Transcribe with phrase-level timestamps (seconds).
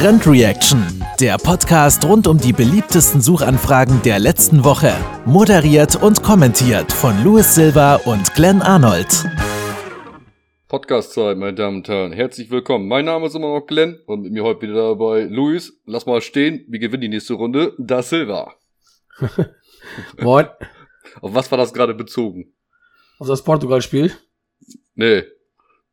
[0.00, 4.92] Trend Reaction, der Podcast rund um die beliebtesten Suchanfragen der letzten Woche.
[5.24, 9.08] Moderiert und kommentiert von Louis Silva und Glenn Arnold.
[10.68, 12.12] Podcast-Zeit, meine Damen und Herren.
[12.12, 12.86] Herzlich willkommen.
[12.86, 15.80] Mein Name ist immer noch Glenn und mit mir heute wieder dabei Luis.
[15.84, 16.64] Lass mal stehen.
[16.68, 17.74] Wir gewinnen die nächste Runde.
[17.76, 18.54] Da Silva.
[20.20, 20.46] Moin.
[21.20, 22.54] Auf was war das gerade bezogen?
[23.18, 24.12] Auf das Portugal-Spiel?
[24.94, 25.24] Nee.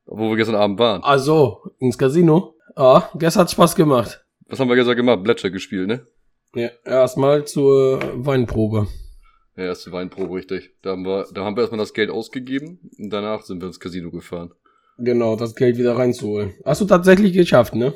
[0.06, 1.02] Wo wir gestern Abend waren.
[1.02, 2.55] Also, ins Casino.
[2.78, 4.26] Ja, gestern hat Spaß gemacht.
[4.48, 5.24] Was haben wir gestern gemacht?
[5.24, 6.06] Blätscher gespielt, ne?
[6.56, 8.88] Ja, erstmal zur Weinprobe.
[9.56, 10.76] Ja, erste Weinprobe, richtig.
[10.82, 13.80] Da haben wir, da haben wir erstmal das Geld ausgegeben und danach sind wir ins
[13.80, 14.54] Casino gefahren.
[14.98, 16.54] Genau, das Geld wieder reinzuholen.
[16.66, 17.94] Hast du tatsächlich geschafft, ne?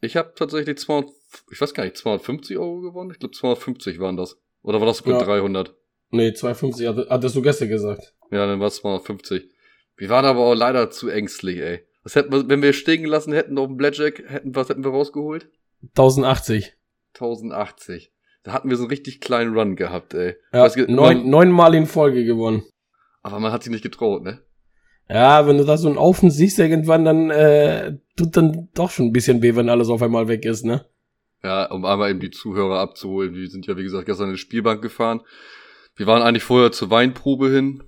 [0.00, 1.10] Ich habe tatsächlich 200,
[1.50, 3.10] ich weiß gar nicht, 250 Euro gewonnen?
[3.12, 4.36] Ich glaube 250 waren das.
[4.62, 5.24] Oder war das sogar Ja.
[5.26, 5.74] 300?
[6.10, 8.14] Nee, 250 hatte- hattest du gestern gesagt.
[8.30, 9.48] Ja, dann war es 250.
[9.96, 11.80] Wir waren aber auch leider zu ängstlich, ey.
[12.08, 14.90] Was hätten wir, wenn wir stehen gelassen hätten auf dem Blackjack, hätten, was hätten wir
[14.92, 15.50] rausgeholt?
[15.90, 16.72] 1080.
[17.14, 18.12] 1080.
[18.44, 20.36] Da hatten wir so einen richtig kleinen Run gehabt, ey.
[20.54, 22.62] Ja, Weiß ge- neun, neunmal in Folge gewonnen.
[23.22, 24.40] Aber man hat sich nicht getraut, ne?
[25.10, 29.06] Ja, wenn du da so einen Aufen siehst irgendwann, dann äh, tut dann doch schon
[29.08, 30.86] ein bisschen weh, wenn alles auf einmal weg ist, ne?
[31.42, 33.34] Ja, um einmal eben die Zuhörer abzuholen.
[33.34, 35.20] Wir sind ja, wie gesagt, gestern in die Spielbank gefahren.
[35.94, 37.82] Wir waren eigentlich vorher zur Weinprobe hin.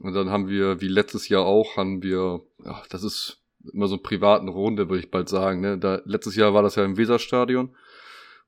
[0.00, 3.98] Und dann haben wir, wie letztes Jahr auch, haben wir, ja, das ist immer so
[3.98, 5.60] privaten Runde, würde ich bald sagen.
[5.60, 5.78] Ne?
[5.78, 7.70] Da, letztes Jahr war das ja im Weserstadion.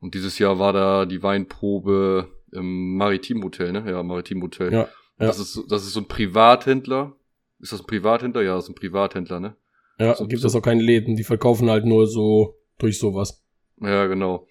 [0.00, 3.84] Und dieses Jahr war da die Weinprobe im Maritimhotel, ne?
[3.90, 4.72] Ja, Maritimhotel.
[4.72, 4.88] Ja, ja.
[5.18, 7.14] Das ist, so- das ist so ein Privathändler.
[7.60, 8.42] Ist das ein Privathändler?
[8.42, 9.56] Ja, das ist ein Privathändler, ne?
[9.98, 13.42] Ja, So- gibt so- es auch keine Läden, die verkaufen halt nur so durch sowas.
[13.80, 14.46] Ja, genau.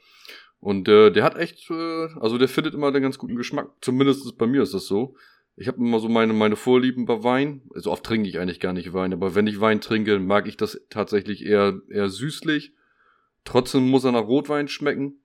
[0.60, 3.70] Und äh, der hat echt, äh, also der findet immer den ganz guten Geschmack.
[3.82, 5.16] Zumindest ist- bei mir ist das so.
[5.59, 7.63] Ich habe immer so meine meine Vorlieben bei Wein.
[7.73, 10.55] Also oft trinke ich eigentlich gar nicht Wein, aber wenn ich Wein trinke, mag ich
[10.55, 12.73] das tatsächlich eher eher süßlich.
[13.44, 15.19] Trotzdem muss er nach Rotwein schmecken.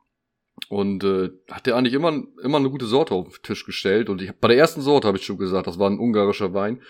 [0.68, 4.08] Und äh, hat der eigentlich immer immer eine gute Sorte auf den Tisch gestellt.
[4.08, 6.80] Und ich bei der ersten Sorte habe ich schon gesagt, das war ein ungarischer Wein.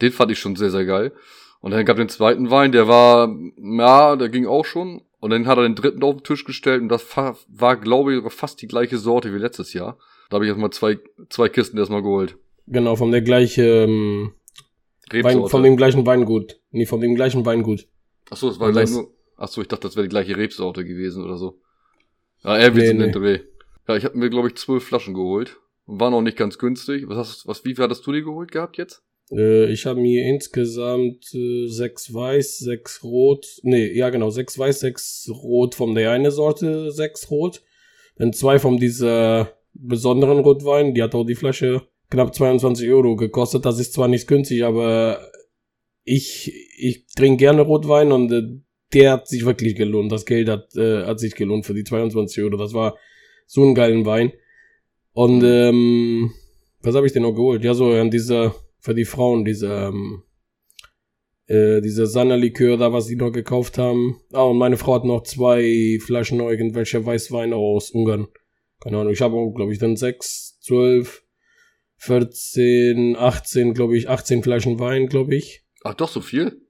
[0.00, 1.12] Den fand ich schon sehr sehr geil.
[1.60, 5.02] Und dann gab den zweiten Wein, der war, ja, der ging auch schon.
[5.20, 8.32] Und dann hat er den dritten auf den Tisch gestellt und das war, glaube ich,
[8.32, 9.96] fast die gleiche Sorte wie letztes Jahr.
[10.28, 10.98] Da habe ich erstmal zwei,
[11.28, 12.36] zwei Kisten erstmal geholt.
[12.72, 14.32] Genau, von der gleichen ähm,
[15.10, 16.60] Wein, von dem gleichen Weingut.
[16.70, 17.86] Nee, von dem gleichen Weingut.
[18.30, 19.10] Achso, es war Und gleich das- nur.
[19.36, 21.60] Achso, ich dachte, das wäre die gleiche Rebsorte gewesen oder so.
[22.44, 23.04] Ja, Nee, sind nee.
[23.04, 23.40] den Dreh.
[23.88, 25.58] Ja, ich habe mir, glaube ich, zwölf Flaschen geholt.
[25.86, 27.04] War noch nicht ganz günstig.
[27.08, 29.02] Was hast was, wie viel hattest du dir geholt gehabt jetzt?
[29.32, 33.46] Äh, ich habe mir insgesamt äh, sechs weiß, sechs rot.
[33.62, 37.62] Nee, ja genau, sechs weiß, sechs rot von der eine Sorte, sechs rot.
[38.16, 40.94] Dann zwei von dieser besonderen Rotwein.
[40.94, 43.64] Die hat auch die Flasche knapp 22 Euro gekostet.
[43.64, 45.26] Das ist zwar nicht günstig, aber
[46.04, 48.42] ich, ich trinke gerne Rotwein und äh,
[48.92, 50.12] der hat sich wirklich gelohnt.
[50.12, 52.56] Das Geld hat, äh, hat sich gelohnt für die 22 Euro.
[52.56, 52.96] Das war
[53.46, 54.32] so ein geilen Wein.
[55.14, 56.32] Und ähm,
[56.82, 57.64] was habe ich denn noch geholt?
[57.64, 60.22] Ja, so an dieser, für die Frauen, diese, ähm,
[61.46, 64.20] äh, diese Sanna-Likör da, was die noch gekauft haben.
[64.32, 68.28] Ah, und meine Frau hat noch zwei Flaschen irgendwelche Weißweine aus Ungarn.
[68.80, 71.21] Keine Ahnung, ich habe auch, glaube ich, dann sechs, zwölf,
[72.02, 75.64] 14, 18, glaube ich, 18 Flaschen Wein, glaube ich.
[75.84, 76.60] Ach, doch so viel?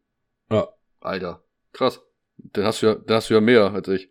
[0.51, 0.69] Ja.
[1.01, 2.03] Alter, krass.
[2.37, 4.11] Dann hast du ja, dann hast du ja mehr als ich.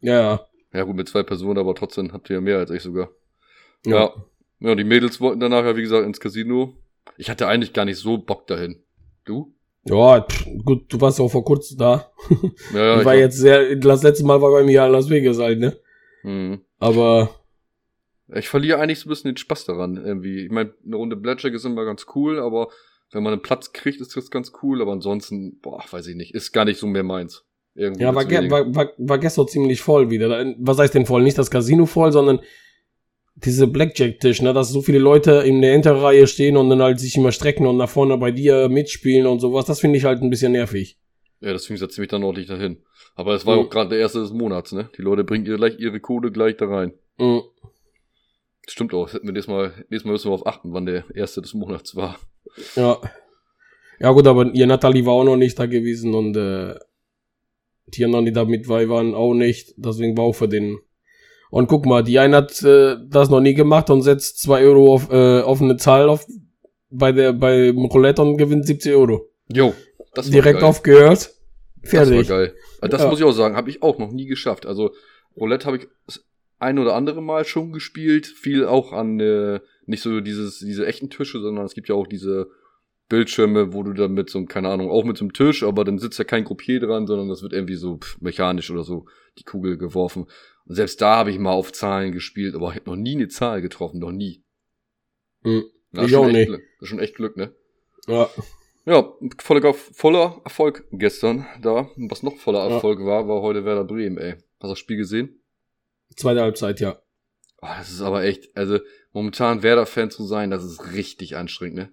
[0.00, 0.46] Ja, ja.
[0.74, 3.08] Ja, gut, mit zwei Personen, aber trotzdem habt ihr ja mehr als ich sogar.
[3.86, 4.12] Ja.
[4.58, 6.76] Ja, die Mädels wollten danach ja, wie gesagt, ins Casino.
[7.16, 8.82] Ich hatte eigentlich gar nicht so Bock dahin.
[9.24, 9.54] Du?
[9.84, 12.12] Ja, pff, gut, du warst auch vor kurzem da.
[12.74, 12.98] Ja, ja.
[13.00, 15.78] ich war jetzt sehr, das letzte Mal war bei mir in Las Vegas halt, ne?
[16.22, 16.60] Mhm.
[16.78, 17.39] Aber,
[18.34, 20.44] Ich verliere eigentlich so ein bisschen den Spaß daran, irgendwie.
[20.44, 22.68] Ich meine, eine Runde Blackjack ist immer ganz cool, aber
[23.12, 26.34] wenn man einen Platz kriegt, ist das ganz cool, aber ansonsten, boah, weiß ich nicht,
[26.34, 27.44] ist gar nicht so mehr meins.
[27.74, 30.54] Irgendwie ja, war, ge war, war, war gestern ziemlich voll wieder.
[30.58, 31.22] Was heißt denn voll?
[31.22, 32.40] Nicht das Casino voll, sondern
[33.36, 37.16] diese Blackjack-Tisch, ne, dass so viele Leute in der Hinterreihe stehen und dann halt sich
[37.16, 39.64] immer strecken und nach vorne bei dir mitspielen und sowas.
[39.64, 40.98] Das finde ich halt ein bisschen nervig.
[41.40, 42.82] Ja, deswegen setze ich mich dann ordentlich dahin.
[43.14, 43.62] Aber es war Mhm.
[43.62, 44.90] auch gerade der erste des Monats, ne?
[44.98, 46.92] Die Leute bringen ihr gleich ihre Kohle gleich da rein.
[47.18, 47.42] Mhm.
[48.70, 51.42] Stimmt auch, hätten wir nächstes Mal, nächstes Mal müssen wir auf achten, wann der erste
[51.42, 52.18] des Monats war.
[52.76, 52.98] Ja.
[53.98, 56.74] Ja gut, aber ihr Natalie war auch noch nicht da gewesen und äh,
[57.88, 59.74] die anderen, die da mit bei waren, auch nicht.
[59.76, 60.78] Deswegen war auch für den.
[61.50, 64.94] Und guck mal, die eine hat äh, das noch nie gemacht und setzt zwei Euro
[64.94, 66.24] auf, äh, auf eine Zahl auf
[66.90, 69.28] bei der beim Roulette und gewinnt 70 Euro.
[69.48, 69.74] Jo,
[70.14, 70.68] das Direkt geil.
[70.68, 71.30] aufgehört.
[71.82, 72.28] Das Fertig.
[72.30, 72.54] war geil.
[72.82, 73.08] Das Ja.
[73.08, 74.64] muss ich auch sagen, habe ich auch noch nie geschafft.
[74.64, 74.92] Also
[75.36, 76.24] Roulette habe ich das
[76.60, 81.10] ein oder andere Mal schon gespielt, viel auch an äh, nicht so dieses diese echten
[81.10, 82.48] Tische, sondern es gibt ja auch diese
[83.08, 85.84] Bildschirme, wo du dann mit so einem, keine Ahnung, auch mit so einem Tisch, aber
[85.84, 89.06] dann sitzt ja kein Gruppier dran, sondern das wird irgendwie so pff, mechanisch oder so
[89.38, 90.26] die Kugel geworfen.
[90.66, 93.26] Und selbst da habe ich mal auf Zahlen gespielt, aber ich habe noch nie eine
[93.28, 94.44] Zahl getroffen, noch nie.
[95.42, 95.64] Hm.
[95.92, 96.48] Das Ich ist auch schon echt nicht.
[96.48, 96.62] Glück.
[96.78, 97.54] Das ist schon echt Glück, ne?
[98.06, 98.30] Ja.
[98.86, 101.90] Ja, voller, voller Erfolg gestern da.
[101.96, 102.74] Was noch voller Ja.
[102.76, 104.32] Erfolg war, war heute Werder Bremen, ey.
[104.32, 105.42] Hast du das Spiel gesehen?
[106.16, 107.00] Zweite Halbzeit, ja.
[107.62, 108.78] Oh, das ist aber echt, also
[109.12, 111.92] momentan Werder-Fan zu sein, das ist richtig anstrengend, ne?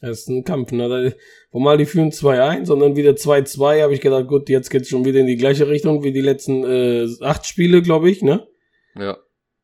[0.00, 1.16] Das ist ein Kampf, ne?
[1.50, 4.88] Wo mal die führen 2-1 und dann wieder 2-2, habe ich gedacht, gut, jetzt geht's
[4.88, 8.46] schon wieder in die gleiche Richtung wie die letzten äh, acht Spiele, glaube ich, ne?
[8.94, 9.18] Ja.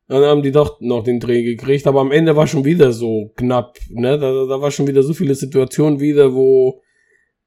[0.07, 3.31] Dann haben die doch noch den Dreh gekriegt, aber am Ende war schon wieder so
[3.37, 4.19] knapp, ne?
[4.19, 6.81] Da, da war schon wieder so viele Situationen wieder, wo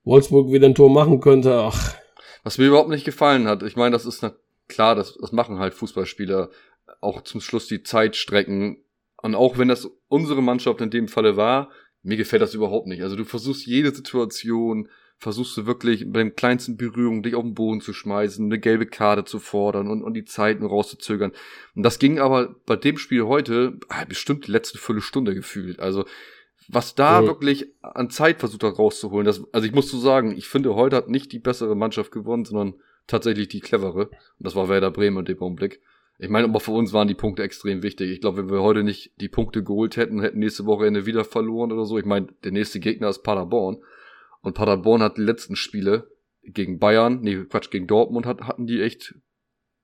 [0.05, 1.55] Wolfsburg wieder ein Tor machen könnte.
[1.55, 1.94] Ach,
[2.43, 4.23] Was mir überhaupt nicht gefallen hat, ich meine, das ist
[4.69, 6.50] klar, das, das machen halt Fußballspieler
[7.00, 8.82] auch zum Schluss die Zeit strecken.
[9.20, 11.70] Und auch wenn das unsere Mannschaft in dem Falle war,
[12.03, 13.03] mir gefällt das überhaupt nicht.
[13.03, 14.88] Also du versuchst jede Situation,
[15.19, 18.87] versuchst du wirklich bei den kleinsten Berührungen dich auf den Boden zu schmeißen, eine gelbe
[18.87, 21.32] Karte zu fordern und, und die Zeit nur rauszuzögern.
[21.75, 25.81] Und das ging aber bei dem Spiel heute ah, bestimmt die letzte Viertelstunde gefühlt.
[25.81, 26.05] Also
[26.69, 27.26] was da Mhm.
[27.26, 30.97] wirklich an Zeit versucht hat rauszuholen, das, also ich muss so sagen, ich finde, heute
[30.97, 32.75] hat nicht die bessere Mannschaft gewonnen, sondern
[33.08, 34.06] tatsächlich die clevere.
[34.08, 35.81] Und das war Werder Bremen in dem Augenblick.
[36.20, 38.10] Ich meine, aber für uns waren die Punkte extrem wichtig.
[38.10, 41.72] Ich glaube, wenn wir heute nicht die Punkte geholt hätten, hätten nächste Wochenende wieder verloren
[41.72, 41.99] oder so.
[41.99, 43.78] Ich meine, der nächste Gegner ist Paderborn.
[44.43, 46.10] Und Paderborn hat die letzten Spiele
[46.43, 49.14] gegen Bayern, nee, Quatsch, gegen Dortmund hat, hatten die echt,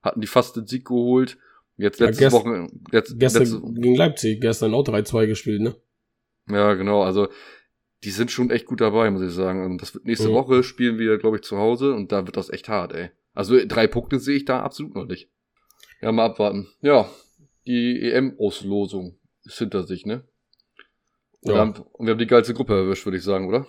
[0.03, 1.37] hatten die fast den Sieg geholt.
[1.77, 5.75] Jetzt Ja, letzte gest- Woche, letzt, gestern letzte, gegen Leipzig, gestern auch 3-2 gespielt, ne?
[6.49, 7.29] ja, genau, also
[8.05, 9.65] die sind schon echt gut dabei, muss ich sagen.
[9.65, 10.35] Und das wird nächste Mhm.
[10.35, 13.11] Woche spielen wir, glaube ich, zu Hause und da wird das echt hart, ey.
[13.33, 15.29] Also drei Punkte sehe ich da absolut noch nicht.
[16.01, 16.69] Ja, mal abwarten.
[16.83, 17.09] Ja,
[17.67, 20.25] die EM-Auslosung ist hinter sich, ne?
[21.41, 21.55] Und, Ja.
[21.57, 23.67] wir haben, und wir haben die geilste Gruppe erwischt, würde ich sagen, oder?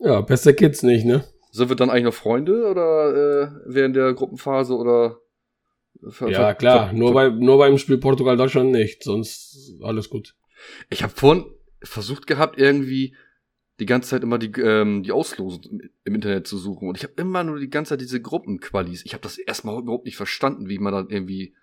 [0.00, 1.24] Ja, besser geht's nicht, ne?
[1.52, 3.10] Sind wir dann eigentlich noch Freunde oder
[3.44, 5.18] äh, während der Gruppenphase oder
[6.26, 10.34] Ja, klar, nur, bei, nur beim Spiel Portugal-Deutschland nicht, sonst alles gut.
[10.90, 11.44] Ich habe vorhin
[11.82, 13.16] versucht gehabt, irgendwie
[13.80, 15.62] die ganze Zeit immer die, ähm, die Auslosung
[16.04, 16.88] im- Internet zu suchen.
[16.88, 19.04] Und ich habe immer nur die ganze Zeit diese Gruppenqualis.
[19.04, 21.54] Ich habe das erstmal überhaupt nicht verstanden, wie man da irgendwie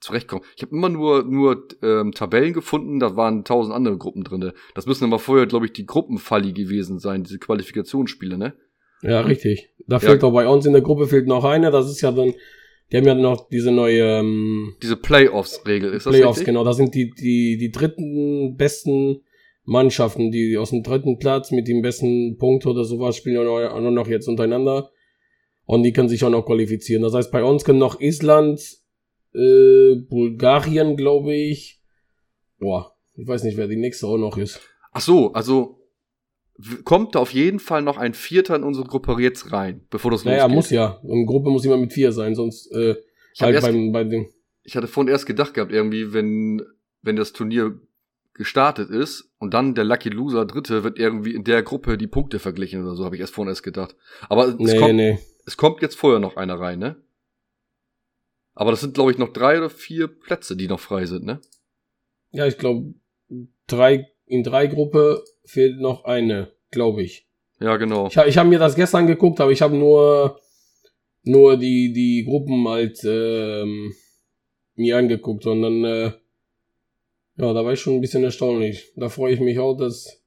[0.00, 0.44] zurechtkommt.
[0.56, 4.54] Ich habe immer nur, nur ähm, Tabellen gefunden, da waren tausend andere Gruppen drinne.
[4.74, 8.54] Das müssen aber vorher, glaube ich, die Gruppenfalli gewesen sein, diese Qualifikationsspiele, ne?
[9.02, 9.70] Ja, richtig.
[9.86, 10.00] Da Ja.
[10.00, 12.34] fehlt auch bei uns in der Gruppe fehlt noch eine, das ist ja dann,
[12.90, 16.46] die haben ja noch diese neue ähm, Diese Playoffs-Regel, ist das Playoffs, richtig?
[16.46, 19.20] genau, das sind die, die, die dritten besten
[19.64, 24.08] Mannschaften, die aus dem dritten Platz mit dem besten Punkt oder sowas spielen auch noch
[24.08, 24.90] jetzt untereinander.
[25.64, 27.02] Und die können sich auch noch qualifizieren.
[27.02, 28.60] Das heißt, bei uns können noch Island,
[29.34, 31.80] äh, Bulgarien, glaube ich.
[32.58, 34.60] Boah, ich weiß nicht, wer die nächste auch noch ist.
[34.92, 35.76] Ach so, also
[36.84, 40.24] kommt da auf jeden Fall noch ein Vierter in unsere Gruppe jetzt rein, bevor das
[40.24, 40.56] Naja, losgeht.
[40.56, 41.00] muss ja.
[41.04, 42.96] Und Gruppe muss immer mit vier sein, sonst äh,
[43.34, 44.28] Ich, halt beim, bei dem.
[44.64, 46.62] ich hatte vorhin erst gedacht gehabt, irgendwie, wenn,
[47.02, 47.80] wenn das Turnier
[48.40, 52.38] gestartet ist und dann der Lucky Loser Dritte wird irgendwie in der Gruppe die Punkte
[52.38, 53.94] verglichen oder so, habe ich erst vorhin erst gedacht.
[54.30, 55.18] Aber es, Nee, kommt, nee.
[55.44, 56.96] es kommt jetzt vorher noch einer rein, ne?
[58.54, 61.42] Aber das sind, glaube ich, noch drei oder vier Plätze, die noch frei sind, ne?
[62.30, 62.94] Ja, ich glaube,
[63.66, 67.28] drei, in drei Gruppe fehlt noch eine, glaube ich.
[67.60, 68.06] Ja, genau.
[68.06, 70.40] Ich, ich habe mir das gestern geguckt, aber ich habe nur,
[71.24, 73.92] nur die, die Gruppen halt ähm,
[74.76, 76.12] mir angeguckt und dann, äh,
[77.40, 78.92] ja, da war ich schon ein bisschen erstaunlich.
[78.96, 80.22] Da freue ich mich auch, dass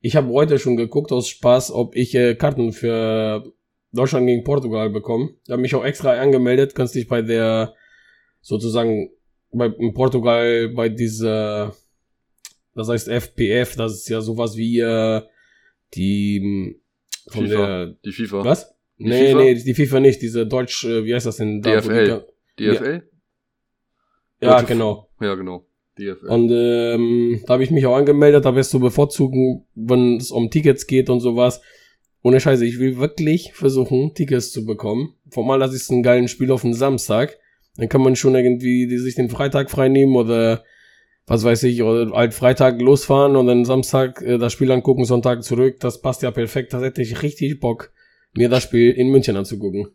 [0.00, 3.52] ich habe heute schon geguckt aus Spaß, ob ich äh, Karten für
[3.92, 5.30] Deutschland gegen Portugal bekomme.
[5.46, 7.74] Da habe mich auch extra angemeldet, kannst dich bei der
[8.40, 9.10] sozusagen
[9.52, 11.74] bei in Portugal bei dieser
[12.74, 15.22] das heißt FPF, das ist ja sowas wie äh,
[15.94, 16.76] die m,
[17.28, 17.66] von FIFA.
[17.66, 18.44] der Die FIFA.
[18.44, 18.74] was?
[18.98, 19.38] Die nee, FIFA?
[19.38, 21.62] nee, die FIFA nicht, diese Deutsch, äh, wie heißt das denn?
[21.62, 22.24] DFL.
[22.58, 23.02] die- DFL?
[24.42, 25.08] Ja, Deutsche- genau.
[25.20, 25.65] Ja, genau.
[25.98, 26.26] DFL.
[26.28, 30.50] Und ähm, da habe ich mich auch angemeldet, da wirst du bevorzugen, wenn es um
[30.50, 31.60] Tickets geht und sowas.
[32.22, 35.14] Ohne Scheiße, ich will wirklich versuchen, Tickets zu bekommen.
[35.30, 37.38] Formal, das ist ein geilen Spiel auf den Samstag.
[37.76, 40.64] Dann kann man schon irgendwie die, sich den Freitag frei nehmen oder
[41.26, 45.42] was weiß ich, oder halt Freitag losfahren und dann Samstag äh, das Spiel angucken, Sonntag
[45.42, 45.80] zurück.
[45.80, 46.72] Das passt ja perfekt.
[46.72, 47.92] Da hätte ich richtig Bock,
[48.34, 49.88] mir das Spiel in München anzugucken.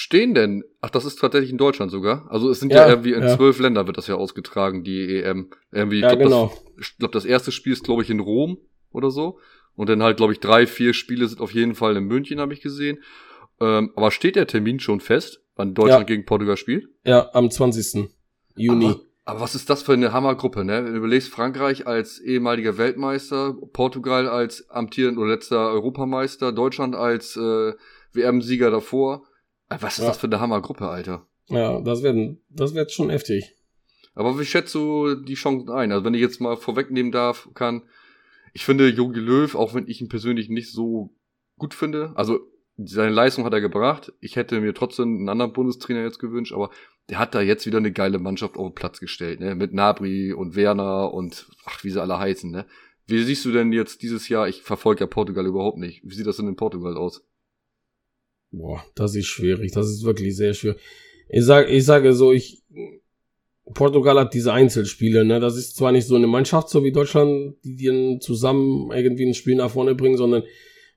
[0.00, 0.62] Stehen denn?
[0.80, 2.30] Ach, das ist tatsächlich in Deutschland sogar.
[2.30, 3.36] Also es sind ja, Ja, irgendwie in ja.
[3.36, 5.50] zwölf Ländern wird das ja ausgetragen, die EM.
[5.72, 6.46] Irgendwie, ich Ja, glaub, genau.
[6.76, 8.58] das, ich glaube, das erste Spiel ist, glaube ich, in Rom
[8.92, 9.40] oder so.
[9.74, 12.52] Und dann halt, glaube ich, drei, vier Spiele sind auf jeden Fall in München, habe
[12.54, 13.02] ich gesehen.
[13.60, 16.14] Ähm, aber steht der Termin schon fest, wann Deutschland Ja.
[16.14, 16.88] gegen Portugal spielt?
[17.04, 18.08] Ja, am 20.
[18.54, 18.94] Juni.
[19.24, 20.84] Aber was ist das für eine Hammergruppe, ne?
[20.84, 27.36] Wenn du überlegst, Frankreich als ehemaliger Weltmeister, Portugal als amtierend oder letzter Europameister, Deutschland als
[27.36, 27.72] äh,
[28.12, 29.24] WM-Sieger davor.
[29.68, 30.08] Was ist ja.
[30.08, 31.26] das für eine Hammergruppe, Alter?
[31.48, 33.54] Ja, das wird, das wird schon heftig.
[34.14, 35.92] Aber wie schätzt du die Chancen ein?
[35.92, 37.82] Also wenn ich jetzt mal vorwegnehmen darf, kann,
[38.52, 41.14] ich finde Jogi Löw, auch wenn ich ihn persönlich nicht so
[41.56, 42.40] gut finde, also
[42.76, 44.12] seine Leistung hat er gebracht.
[44.20, 46.70] Ich hätte mir trotzdem einen anderen Bundestrainer jetzt gewünscht, aber
[47.08, 49.54] der hat da jetzt wieder eine geile Mannschaft auf den Platz gestellt, ne?
[49.54, 52.66] Mit Nabri und Werner und ach, wie sie alle heißen, ne?
[53.06, 54.48] Wie siehst du denn jetzt dieses Jahr?
[54.48, 56.02] Ich verfolge ja Portugal überhaupt nicht.
[56.04, 57.24] Wie sieht das denn in Portugal aus?
[58.50, 59.72] Boah, das ist schwierig.
[59.72, 60.78] Das ist wirklich sehr schwierig.
[61.28, 62.62] Ich sag, ich sage so, ich,
[63.74, 65.40] Portugal hat diese Einzelspiele, ne?
[65.40, 69.34] Das ist zwar nicht so eine Mannschaft, so wie Deutschland, die dann zusammen irgendwie ein
[69.34, 70.42] Spiel nach vorne bringen, sondern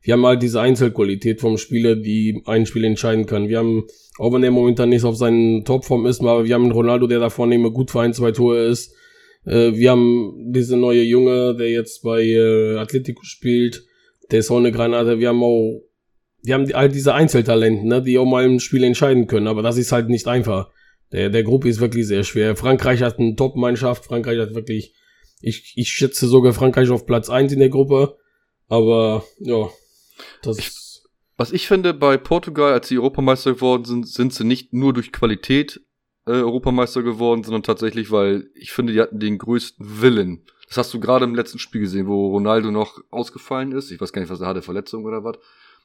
[0.01, 3.50] wir haben halt diese Einzelqualität vom Spieler, die ein Spiel entscheiden kann.
[3.50, 3.86] Wir haben,
[4.17, 7.20] auch wenn er momentan nicht auf seinen Topform ist, aber wir haben einen Ronaldo, der
[7.20, 8.96] da vorne immer gut für ein, zwei Tore ist.
[9.46, 13.86] Äh, wir haben diese neue Junge, der jetzt bei äh, Atletico spielt,
[14.31, 15.20] der ist auch eine Granate.
[15.20, 15.84] Wir haben auch,
[16.43, 19.77] wir haben all diese Einzeltalenten, ne, die auch mal im Spiel entscheiden können, aber das
[19.77, 20.69] ist halt nicht einfach.
[21.12, 22.55] Der, der Gruppe ist wirklich sehr schwer.
[22.55, 24.05] Frankreich hat eine Top-Mannschaft.
[24.05, 24.95] Frankreich hat wirklich,
[25.41, 28.17] ich, ich schätze sogar Frankreich auf Platz eins in der Gruppe.
[28.69, 29.69] Aber, ja,
[30.41, 30.71] das ich,
[31.36, 35.12] was ich finde, bei Portugal, als sie Europameister geworden sind, sind sie nicht nur durch
[35.12, 35.81] Qualität
[36.25, 40.45] äh, Europameister geworden, sondern tatsächlich, weil ich finde, die hatten den größten Willen.
[40.67, 43.91] Das hast du gerade im letzten Spiel gesehen, wo Ronaldo noch ausgefallen ist.
[43.91, 45.38] Ich weiß gar nicht, was er hatte, Verletzung oder was.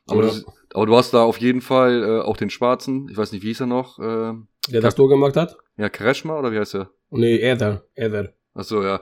[0.06, 0.32] Aber, ja.
[0.32, 3.42] du, aber du hast da auf jeden Fall äh, auch den Schwarzen, ich weiß nicht,
[3.42, 3.98] wie hieß er noch?
[3.98, 4.34] Äh,
[4.68, 5.56] Der das Tor gemacht hat?
[5.76, 6.90] Ja, Kreshma oder wie heißt er?
[7.10, 8.32] Nee, Eder, Eder.
[8.54, 9.00] Ach so, ja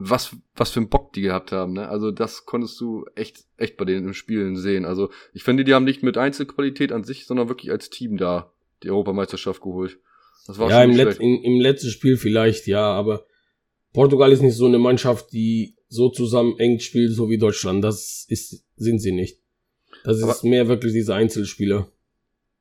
[0.00, 1.88] was, was für ein Bock die gehabt haben, ne?
[1.88, 4.86] Also das konntest du echt, echt bei denen im Spielen sehen.
[4.86, 8.50] Also ich finde, die haben nicht mit Einzelqualität an sich, sondern wirklich als Team da
[8.82, 9.98] die Europameisterschaft geholt.
[10.46, 13.26] Das war ja, im, Let in, im letzten Spiel vielleicht, ja, aber
[13.92, 17.84] Portugal ist nicht so eine Mannschaft, die so zusammen eng spielt, so wie Deutschland.
[17.84, 19.38] Das ist, sind sie nicht.
[20.04, 21.88] Das aber, ist mehr wirklich diese Einzelspieler.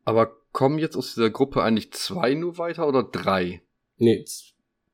[0.05, 3.61] Aber kommen jetzt aus dieser Gruppe eigentlich zwei nur weiter oder drei?
[3.97, 4.25] Nee,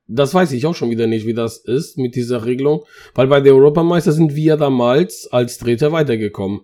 [0.08, 3.42] das weiß ich auch schon wieder nicht, wie das ist mit dieser Regelung, weil bei
[3.42, 6.62] der Europameister sind wir damals als Dritter weitergekommen,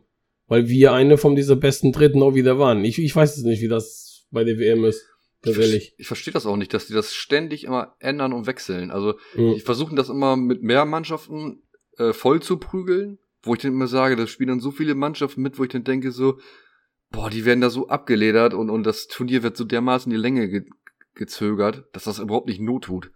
[0.47, 2.85] weil wir eine von dieser besten Dritten auch wieder waren.
[2.85, 5.07] Ich, ich weiß es nicht, wie das bei der WM ist.
[5.43, 8.91] Ich, ich verstehe das auch nicht, dass die das ständig immer ändern und wechseln.
[8.91, 9.55] Also mhm.
[9.55, 11.63] die versuchen das immer mit mehr Mannschaften
[11.97, 15.41] äh, voll zu prügeln, wo ich dann immer sage, da spielen dann so viele Mannschaften
[15.41, 16.39] mit, wo ich dann denke so,
[17.12, 20.21] boah, die werden da so abgeledert und, und das Turnier wird so dermaßen in die
[20.21, 20.65] Länge ge
[21.13, 23.12] gezögert, dass das überhaupt nicht not tut.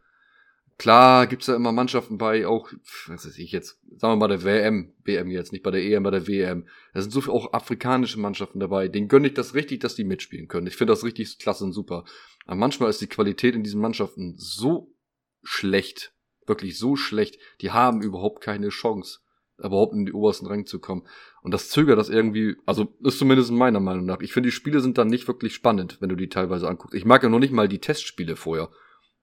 [0.77, 2.69] Klar gibt's da immer Mannschaften bei, auch,
[3.07, 6.03] was weiß ich jetzt, sagen wir mal der WM, WM jetzt, nicht bei der EM,
[6.03, 6.67] bei der WM.
[6.93, 8.89] Da sind so viele auch afrikanische Mannschaften dabei.
[8.89, 10.67] Denen gönne ich das richtig, dass die mitspielen können.
[10.67, 12.03] Ich finde das richtig klasse und super.
[12.45, 14.93] Aber manchmal ist die Qualität in diesen Mannschaften so
[15.41, 16.13] schlecht,
[16.45, 19.19] wirklich so schlecht, die haben überhaupt keine Chance,
[19.57, 21.03] überhaupt in die obersten Ränge zu kommen.
[21.41, 24.19] Und das zögert das irgendwie, also ist zumindest meiner Meinung nach.
[24.21, 26.95] Ich finde, die Spiele sind dann nicht wirklich spannend, wenn du die teilweise anguckst.
[26.95, 28.69] Ich mag ja noch nicht mal die Testspiele vorher.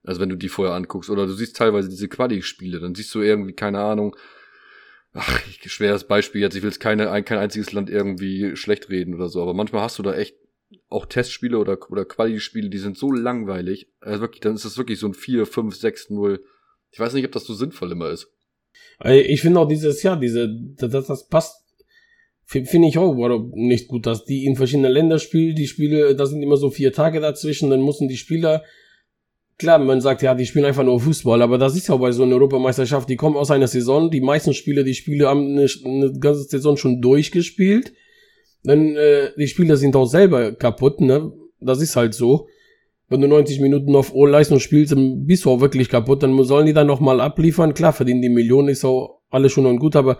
[0.03, 1.09] Also wenn du die vorher anguckst.
[1.09, 4.15] Oder du siehst teilweise diese Quali-Spiele, dann siehst du irgendwie, keine Ahnung,
[5.13, 9.29] ach, schweres Beispiel jetzt, ich will jetzt keine, kein einziges Land irgendwie schlecht reden oder
[9.29, 10.35] so, aber manchmal hast du da echt
[10.89, 13.91] auch Testspiele oder, oder Quali-Spiele, die sind so langweilig.
[13.99, 16.43] Also wirklich, dann ist das wirklich so ein 4, 5, 6, 0.
[16.89, 18.32] Ich weiß nicht, ob das so sinnvoll immer ist.
[19.05, 21.63] Ich finde auch dieses Jahr, diese, das, das passt,
[22.45, 23.15] finde ich auch
[23.53, 26.93] nicht gut, dass die in verschiedenen Ländern spielen, die Spiele, da sind immer so vier
[26.93, 28.63] Tage dazwischen, dann müssen die Spieler
[29.59, 32.23] Klar, man sagt ja, die spielen einfach nur Fußball, aber das ist ja bei so
[32.23, 36.11] einer Europameisterschaft, die kommen aus einer Saison, die meisten Spieler, die Spiele haben eine, eine
[36.19, 37.93] ganze Saison schon durchgespielt.
[38.63, 41.31] Dann, äh, die Spieler sind auch selber kaputt, ne?
[41.59, 42.47] Das ist halt so.
[43.09, 46.73] Wenn du 90 Minuten auf Leistung spielst, bist du auch wirklich kaputt, dann sollen die
[46.73, 47.73] dann nochmal abliefern.
[47.73, 50.17] Klar, verdienen die Millionen, ist auch alles schon und gut, aber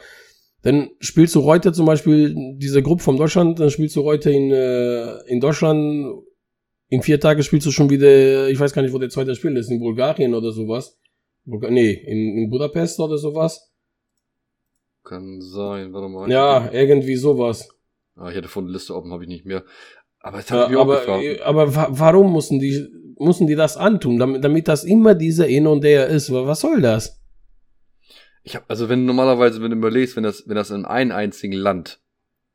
[0.63, 4.51] dann spielst du heute zum Beispiel diese Gruppe von Deutschland, dann spielst du heute in,
[4.51, 6.23] äh, in Deutschland
[6.89, 9.57] in vier Tagen spielst du schon wieder, ich weiß gar nicht, wo der zweite Spiel
[9.57, 10.99] ist, in Bulgarien oder sowas.
[11.43, 13.73] Bulga nee, in, in Budapest oder sowas.
[15.03, 16.29] Kann sein, warte mal.
[16.29, 17.67] Ja, irgendwie sowas.
[18.15, 19.63] Ah, ich hatte von der Liste offen, habe ich nicht mehr.
[20.23, 21.41] Aber habe ja, aber, gefragt.
[21.41, 22.87] aber warum mussten die,
[23.17, 24.17] mussten die das antun?
[24.17, 26.31] Damit, damit das immer dieser In und der ist.
[26.31, 27.21] Was soll das?
[28.43, 31.53] Ich habe also wenn normalerweise, wenn du überlegst, wenn das, wenn das in einem einzigen
[31.53, 31.99] Land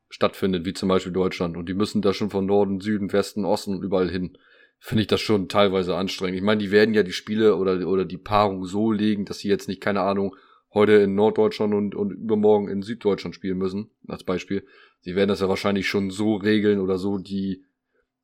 [0.09, 1.59] stattfindet, wie zum Beispiel Deutschland.
[1.59, 4.39] Und die müssen da schon von Norden, Süden, Westen, Osten und überall hin.
[4.79, 6.39] Finde ich das schon teilweise anstrengend.
[6.39, 9.49] Ich meine, die werden ja die Spiele oder, oder die Paarung so legen, dass sie
[9.49, 10.35] jetzt nicht, keine Ahnung,
[10.73, 14.65] heute in Norddeutschland und, und übermorgen in Süddeutschland spielen müssen, als Beispiel.
[15.01, 17.65] Sie werden das ja wahrscheinlich schon so regeln oder so die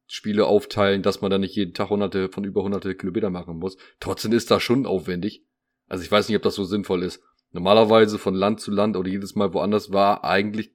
[0.06, 3.76] Spiele aufteilen, dass man da nicht jeden Tag hunderte von über hunderte Kilometer machen muss.
[4.00, 5.44] Trotzdem ist das schon aufwendig.
[5.88, 7.22] Also ich weiß nicht, ob das so sinnvoll ist.
[7.52, 10.72] Normalerweise von Land zu Land oder jedes Mal woanders war eigentlich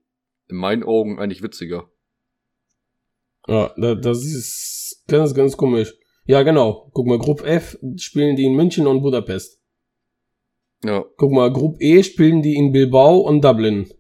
[0.48, 1.90] in meinen Augen eigentlich witziger.
[3.48, 5.94] Ja, das ist ganz, ganz komisch.
[6.26, 6.90] Ja, genau.
[6.94, 9.60] Guck mal, Gruppe F spielen die in München und Budapest.
[10.84, 11.04] Ja.
[11.18, 13.92] Guck mal, Gruppe E spielen die in Bilbao und Dublin.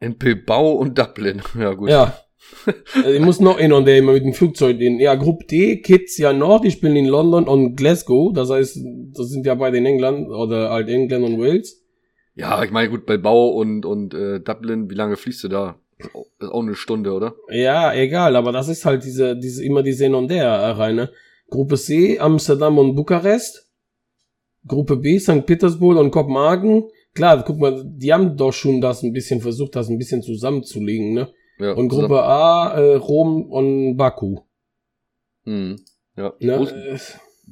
[0.00, 1.42] In Bilbao und Dublin.
[1.58, 1.90] Ja, gut.
[1.90, 2.18] Ja.
[2.94, 4.98] Also, ich muss noch in und der immer mit dem Flugzeug in.
[5.00, 8.32] Ja, Gruppe D, Kids ja noch, die spielen in London und Glasgow.
[8.32, 8.78] Das heißt,
[9.12, 11.84] das sind ja beide in England oder halt England und Wales.
[12.34, 15.80] Ja, ich meine, gut, Bilbao und, und äh, Dublin, wie lange fließt du da?
[15.98, 17.34] Ist auch eine Stunde, oder?
[17.50, 21.10] Ja, egal, aber das ist halt diese, diese, immer diese Hin und Der reine.
[21.50, 23.68] Gruppe C, Amsterdam und Bukarest.
[24.66, 25.46] Gruppe B, St.
[25.46, 26.84] Petersburg und Kopenhagen.
[27.14, 31.14] Klar, guck mal, die haben doch schon das ein bisschen versucht, das ein bisschen zusammenzulegen,
[31.14, 31.32] ne?
[31.58, 34.40] Ja, Und Gruppe A, äh, Rom und Baku.
[35.44, 35.76] Hm.
[36.16, 36.34] Ja.
[36.38, 36.54] Ne?
[36.54, 36.98] Äh,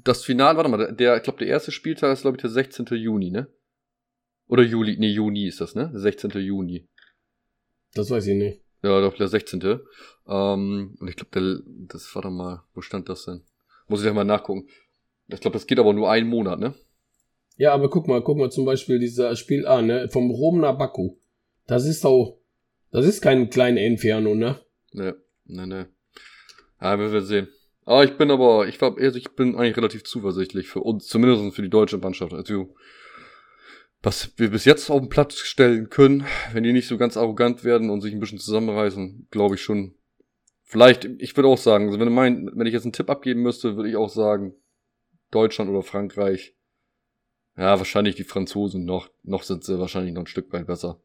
[0.04, 2.86] Das Finale, warte mal, der, ich glaube, der erste Spieltag ist, glaube ich, der 16.
[2.92, 3.48] Juni, ne?
[4.48, 5.90] Oder Juli, nee, Juni ist das, ne?
[5.92, 6.30] Der 16.
[6.32, 6.86] Juni.
[7.94, 8.60] Das weiß ich nicht.
[8.82, 9.60] Ja, doch, der 16.
[10.28, 13.42] Ähm, und ich glaube, der, das, warte mal, wo stand das denn?
[13.88, 14.68] Muss ich ja mal nachgucken.
[15.28, 16.74] Ich glaube, das geht aber nur einen Monat, ne?
[17.56, 20.08] Ja, aber guck mal, guck mal zum Beispiel dieser Spiel A, ne?
[20.10, 21.16] Vom Rom nach Baku.
[21.66, 22.38] Das ist auch,
[22.90, 24.60] das ist keine kleine Entfernung, ne?
[24.92, 25.88] Ne, ne, ne.
[26.80, 27.48] Ja, wir werden sehen.
[27.86, 31.54] Aber ich bin aber, ich war, also ich bin eigentlich relativ zuversichtlich für uns, zumindest
[31.54, 32.34] für die deutsche Mannschaft.
[32.34, 32.74] Also,
[34.02, 37.64] was wir bis jetzt auf den Platz stellen können, wenn die nicht so ganz arrogant
[37.64, 39.94] werden und sich ein bisschen zusammenreißen, glaube ich schon.
[40.64, 43.76] Vielleicht, ich würde auch sagen, also wenn, mein, wenn ich jetzt einen Tipp abgeben müsste,
[43.76, 44.54] würde ich auch sagen,
[45.30, 46.55] Deutschland oder Frankreich.
[47.56, 49.08] Ja, wahrscheinlich die Franzosen noch.
[49.22, 51.00] Noch sind sie wahrscheinlich noch ein Stück weit besser.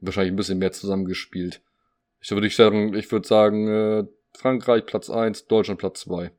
[0.00, 1.62] Wahrscheinlich ein bisschen mehr zusammengespielt.
[2.20, 6.30] Ich würde ich sagen, ich würde sagen, äh, Frankreich Platz 1, Deutschland Platz 2.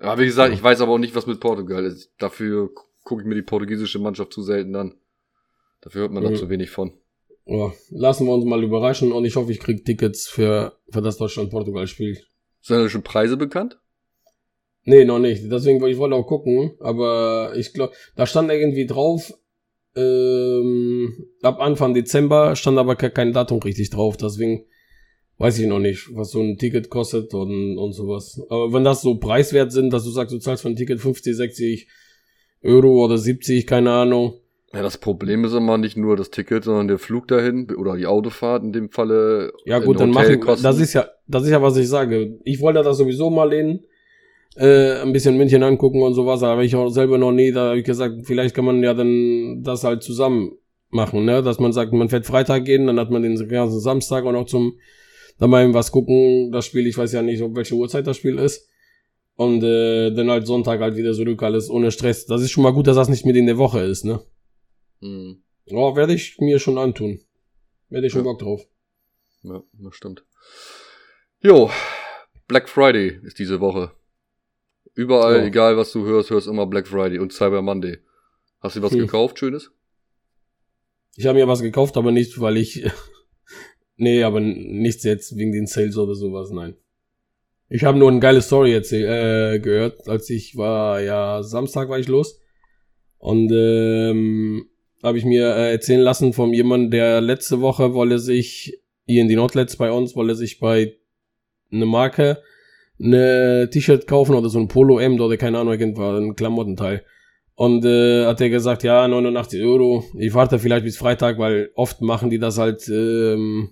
[0.00, 2.12] Ja, wie gesagt, ich weiß aber auch nicht, was mit Portugal ist.
[2.18, 2.70] Dafür
[3.04, 4.94] gucke ich mir die portugiesische Mannschaft zu selten an.
[5.80, 6.36] Dafür hört man da Mhm.
[6.36, 6.92] zu wenig von.
[7.46, 11.18] Ja, lassen wir uns mal überraschen und ich hoffe, ich krieg Tickets für, für das
[11.18, 12.18] Deutschland-Portugal-Spiel.
[12.62, 13.78] Sind da schon Preise bekannt?
[14.84, 15.50] Nee, noch nicht.
[15.50, 19.32] Deswegen wollte ich wollte auch gucken, aber ich glaube, da stand irgendwie drauf,
[19.96, 24.64] ähm, ab Anfang Dezember stand aber ke- kein Datum richtig drauf, deswegen
[25.38, 28.40] weiß ich noch nicht, was so ein Ticket kostet und, und sowas.
[28.48, 31.34] Aber wenn das so preiswert sind, dass du sagst, du zahlst für ein Ticket 50,
[31.36, 31.88] 60
[32.62, 34.34] Euro oder 70, keine Ahnung.
[34.72, 38.06] Ja, das Problem ist immer nicht nur das Ticket, sondern der Flug dahin oder die
[38.06, 39.52] Autofahrt in dem Falle.
[39.66, 42.38] Ja gut, dann machen, das ist ja, das ist ja, was ich sage.
[42.44, 43.84] Ich wollte das sowieso mal hin,
[44.56, 47.78] äh, ein bisschen München angucken und sowas, aber ich auch selber noch nie, da habe
[47.78, 50.52] ich gesagt, vielleicht kann man ja dann das halt zusammen
[50.90, 54.24] machen, ne, dass man sagt, man fährt Freitag gehen, dann hat man den ganzen Samstag
[54.24, 54.78] auch noch zum,
[55.38, 58.38] dann mal was gucken, das Spiel, ich weiß ja nicht, um welche Uhrzeit das Spiel
[58.38, 58.68] ist.
[59.36, 62.24] Und äh, dann halt Sonntag halt wieder zurück, alles ohne Stress.
[62.26, 64.20] Das ist schon mal gut, dass das nicht mit in der Woche ist, ne?
[65.00, 67.18] Hm, Ja, werde ich mir schon antun.
[67.88, 68.30] Werde ich schon Ja.
[68.30, 68.62] Bock drauf.
[69.42, 70.24] ja, das stimmt.
[71.42, 71.68] Jo,
[72.46, 73.90] Black Friday ist diese Woche.
[74.94, 75.44] Überall, Ja.
[75.44, 77.98] egal was du hörst, hörst immer Black Friday und Cyber Monday.
[78.60, 79.00] Hast du was Hm.
[79.00, 79.70] gekauft, Schönes?
[81.16, 82.84] Ich habe mir was gekauft, aber nicht, weil ich.
[83.96, 86.76] nee, aber nichts jetzt wegen den Sales oder sowas, nein.
[87.68, 91.98] Ich habe nur eine geile Story erzähl äh, gehört, als ich war, ja, Samstag war
[91.98, 92.40] ich los.
[93.18, 94.68] Und ähm,
[95.02, 99.28] habe ich mir äh, erzählen lassen von jemandem, der letzte Woche wolle sich, hier in
[99.28, 100.96] die Notlets bei uns, wolle sich bei
[101.72, 102.42] eine Marke
[103.00, 107.04] eine T-Shirt kaufen oder so ein Polo-Hemd oder keine Ahnung, irgendwas, ein Klamottenteil.
[107.56, 110.04] Und äh, hat er gesagt, ja, 89 Euro.
[110.18, 113.70] Ich warte vielleicht bis Freitag, weil oft machen die das halt, ähm,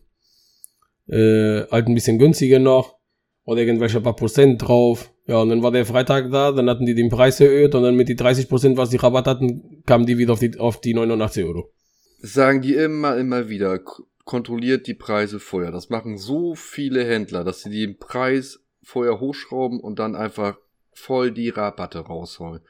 [1.08, 2.98] äh, halt ein bisschen günstiger noch.
[3.44, 5.12] Oder irgendwelche paar Prozent drauf.
[5.26, 7.96] Ja, und dann war der Freitag da, dann hatten die den Preis erhöht und dann
[7.96, 10.94] mit die 30 Prozent, was die Rabatt hatten, kamen die wieder auf die, auf die
[10.94, 11.72] 89 Euro.
[12.20, 13.80] Sagen die immer, immer wieder.
[14.24, 15.72] Kontrolliert die Preise vorher.
[15.72, 20.58] Das machen so viele Händler, dass sie den Preis vorher hochschrauben und dann einfach
[20.92, 22.62] voll die Rabatte rausholen.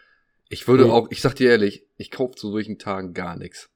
[0.48, 3.70] Ich würde auch, ich sag dir ehrlich, ich kaufe zu solchen Tagen gar nichts.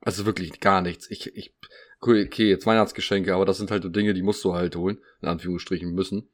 [0.00, 1.10] Also wirklich gar nichts.
[1.10, 1.54] Ich, ich,
[2.00, 5.28] okay, jetzt Weihnachtsgeschenke, aber das sind halt so Dinge, die musst du halt holen, in
[5.28, 6.30] Anführungsstrichen müssen.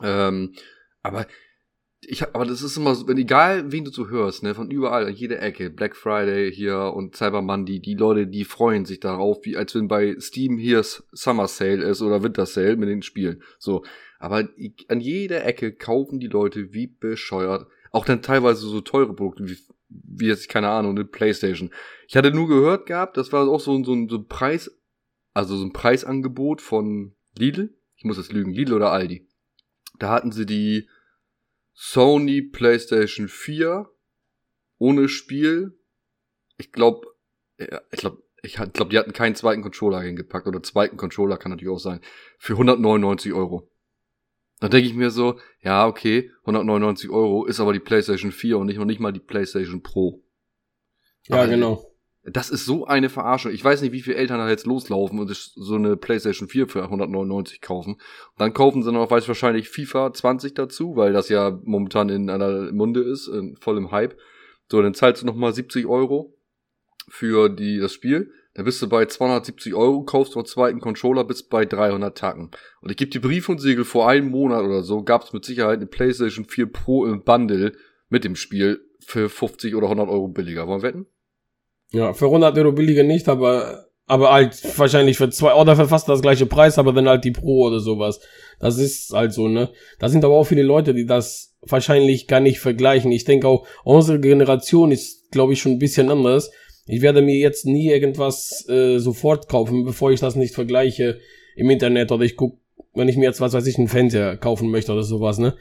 [0.00, 0.54] Ähm,
[1.02, 1.26] aber
[2.04, 4.70] ich hab, aber das ist immer so, wenn egal wen du so hörst, ne, von
[4.70, 8.98] überall, an jeder Ecke, Black Friday hier und Cyber Monday, die Leute, die freuen sich
[8.98, 13.02] darauf, wie als wenn bei Steam hier Summer Sale ist oder Winter Sale mit den
[13.02, 13.42] Spielen.
[13.58, 13.84] So,
[14.22, 14.48] aber
[14.88, 17.66] an jeder Ecke kaufen die Leute wie bescheuert.
[17.90, 19.56] Auch dann teilweise so teure Produkte wie
[19.94, 21.70] wie jetzt keine Ahnung, eine Playstation.
[22.08, 24.70] Ich hatte nur gehört gehabt, das war auch so, ein- so, ein, so ein Preis,
[25.34, 27.76] also so ein Preisangebot von Lidl.
[27.96, 29.28] Ich muss jetzt lügen, Lidl oder Aldi.
[29.98, 30.88] Da hatten sie die
[31.74, 33.90] Sony PlayStation 4
[34.78, 35.78] ohne Spiel.
[36.56, 37.06] Ich glaube,
[37.58, 41.72] ich glaube, ich glaube, die hatten keinen zweiten Controller hingepackt oder zweiten Controller kann natürlich
[41.74, 42.00] auch sein.
[42.38, 43.68] Für 199 Euro.
[44.62, 48.68] Dann denke ich mir so, ja, okay, 199 Euro ist aber die PlayStation 4 und
[48.68, 50.22] nicht noch nicht mal die PlayStation Pro.
[51.26, 51.84] Ja, aber genau.
[52.22, 53.50] Das ist so eine Verarschung.
[53.50, 56.68] Ich weiß nicht, wie viele Eltern da jetzt loslaufen und sich so eine PlayStation 4
[56.68, 57.94] für 199 kaufen.
[57.94, 58.00] Und
[58.38, 62.70] dann kaufen sie noch, weiß wahrscheinlich FIFA 20 dazu, weil das ja momentan in einer
[62.70, 64.16] Munde ist, in vollem Hype.
[64.70, 66.38] So, dann zahlst du nochmal 70 Euro
[67.08, 68.30] für die, das Spiel.
[68.54, 72.50] Dann bist du bei 270 Euro, kaufst noch zweiten Controller, bist bei 300 Tacken.
[72.82, 75.44] Und ich gebe die Brief und Siegel, vor einem Monat oder so gab es mit
[75.44, 77.72] Sicherheit eine PlayStation 4 Pro im Bundle
[78.10, 80.66] mit dem Spiel für 50 oder 100 Euro billiger.
[80.66, 81.06] Wollen wir wetten?
[81.92, 86.08] Ja, für 100 Euro billiger nicht, aber, aber halt wahrscheinlich für zwei, oder für fast
[86.08, 88.20] das gleiche Preis, aber dann halt die Pro oder sowas.
[88.60, 89.72] Das ist halt so, ne?
[89.98, 93.12] Da sind aber auch viele Leute, die das wahrscheinlich gar nicht vergleichen.
[93.12, 96.50] Ich denke auch, unsere Generation ist, glaube ich, schon ein bisschen anders.
[96.86, 101.18] Ich werde mir jetzt nie irgendwas äh, sofort kaufen, bevor ich das nicht vergleiche
[101.56, 102.58] im Internet oder ich guck,
[102.94, 105.54] wenn ich mir jetzt, was weiß ich, einen Fernseher kaufen möchte oder sowas, ne?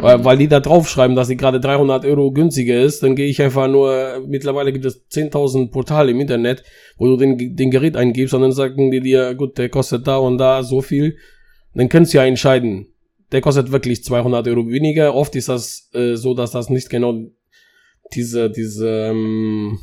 [0.00, 3.42] Weil, weil die da draufschreiben, dass sie gerade 300 Euro günstiger ist, dann gehe ich
[3.42, 6.62] einfach nur, mittlerweile gibt es 10.000 Portale im Internet,
[6.98, 10.18] wo du den, den Gerät eingibst und dann sagen die dir, gut, der kostet da
[10.18, 11.16] und da so viel.
[11.74, 12.86] Dann kannst du ja entscheiden,
[13.32, 15.14] der kostet wirklich 200 Euro weniger.
[15.16, 17.24] Oft ist das äh, so, dass das nicht genau
[18.14, 19.80] diese, diese ähm,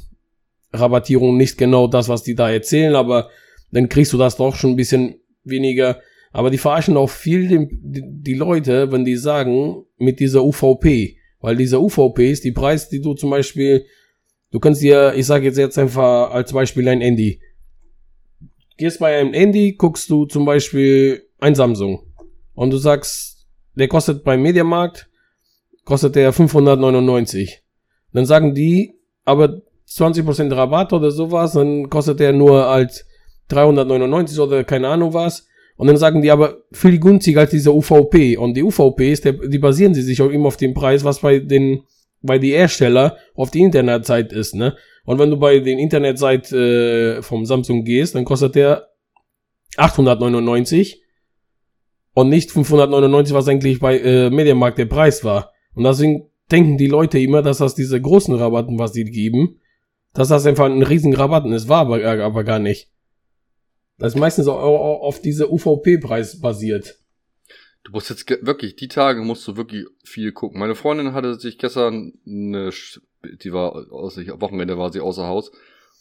[0.80, 3.30] Rabattierung nicht genau das, was die da erzählen, aber
[3.72, 6.00] dann kriegst du das doch schon ein bisschen weniger.
[6.32, 11.18] Aber die verarschen auch viel die, die Leute, wenn die sagen, mit dieser UVP.
[11.40, 13.86] Weil dieser UVP ist die Preis, die du zum Beispiel,
[14.52, 17.40] du kannst dir, ich sage jetzt jetzt einfach als Beispiel ein Handy.
[18.78, 22.04] Gehst bei einem Handy, guckst du zum Beispiel ein Samsung.
[22.54, 25.10] Und du sagst, der kostet beim Mediamarkt,
[25.84, 27.62] kostet der 599.
[28.12, 33.06] Dann sagen die, aber 20% Rabatt oder sowas, dann kostet der nur als
[33.50, 35.48] 399 oder keine Ahnung was.
[35.78, 38.38] Und dann sagen die aber viel günstiger als diese UVP.
[38.38, 41.40] Und die UVPs, der, die basieren sie sich auch immer auf dem Preis, was bei
[41.40, 41.84] den,
[42.22, 44.76] bei die Hersteller auf die Internetseite ist, ne?
[45.06, 48.88] Und wenn du bei den Internetseite äh, vom Samsung gehst, dann kostet der
[49.78, 51.02] 899
[52.16, 55.52] und nicht 599, was eigentlich bei äh, Mediamarkt der Preis war.
[55.76, 59.60] Und deswegen denken die Leute immer, dass das diese großen Rabatten, was die geben,
[60.16, 62.90] dass das einfach ein riesen Rabatten ist, war aber, aber gar nicht.
[63.98, 66.98] Das ist meistens auch auf diese UVP-Preis basiert.
[67.84, 70.60] Du musst jetzt wirklich, die Tage musst du wirklich viel gucken.
[70.60, 72.72] Meine Freundin hatte sich gestern eine,
[73.24, 75.52] die war aus Wochenende war sie außer Haus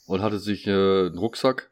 [0.06, 1.70] und hatte sich äh, einen Rucksack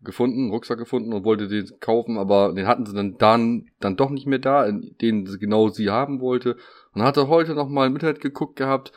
[0.00, 3.96] gefunden, einen Rucksack gefunden und wollte den kaufen, aber den hatten sie dann dann, dann
[3.96, 6.56] doch nicht mehr da, den genau sie haben wollte.
[6.92, 8.92] Und hatte heute noch mal im Internet geguckt gehabt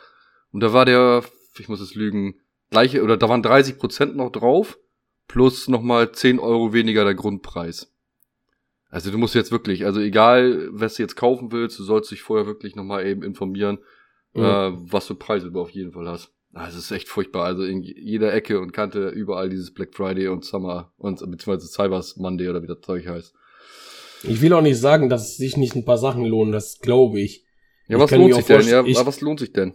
[0.50, 1.22] und da war der,
[1.58, 2.34] ich muss es lügen,
[2.70, 4.78] gleiche, oder da waren 30 Prozent noch drauf
[5.28, 7.92] plus nochmal 10 Euro weniger der Grundpreis.
[8.90, 12.20] Also du musst jetzt wirklich, also egal, was du jetzt kaufen willst, du sollst dich
[12.20, 13.78] vorher wirklich nochmal eben informieren,
[14.34, 14.42] mhm.
[14.42, 16.30] äh, was für Preise du auf jeden Fall hast.
[16.52, 17.46] Also es ist echt furchtbar.
[17.46, 22.16] Also in jeder Ecke und Kante überall dieses Black Friday und Summer und beziehungsweise Cybers
[22.18, 23.34] Monday oder wie das Zeug heißt.
[24.24, 27.46] Ich will auch nicht sagen, dass sich nicht ein paar Sachen lohnen, das glaube ich.
[27.88, 28.68] Ja, was lohnt sich denn?
[28.68, 29.74] Ja, ich, was lohnt sich denn?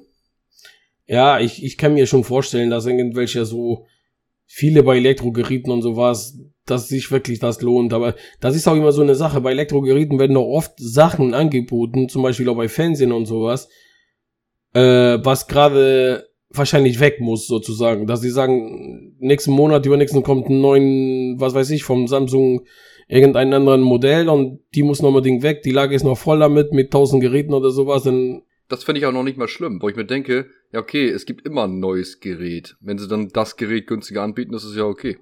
[1.08, 3.86] Ja, ich, ich kann mir schon vorstellen, dass irgendwelche so
[4.46, 7.94] viele bei Elektrogeräten und sowas, dass sich wirklich das lohnt.
[7.94, 9.42] Aber das ist auch immer so eine Sache.
[9.42, 13.70] Bei Elektrogeräten werden auch oft Sachen angeboten, zum Beispiel auch bei Fernsehen und sowas,
[14.74, 18.06] äh, was gerade wahrscheinlich weg muss, sozusagen.
[18.06, 22.66] Dass sie sagen, nächsten Monat, übernächsten kommt ein neuen, was weiß ich, vom Samsung
[23.08, 25.62] irgendein anderen Modell und die muss noch unbedingt weg.
[25.64, 28.04] Die Lage ist noch voll damit, mit tausend Geräten oder sowas.
[28.04, 31.10] Dann das finde ich auch noch nicht mal schlimm, wo ich mir denke, ja okay,
[31.10, 32.76] es gibt immer ein neues Gerät.
[32.82, 35.18] Wenn sie dann das Gerät günstiger anbieten, ist es ja okay.